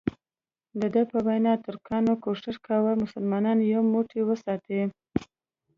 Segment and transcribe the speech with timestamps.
[0.81, 4.81] دده په وینا ترکانو کوښښ کاوه مسلمانان یو موټی وساتي.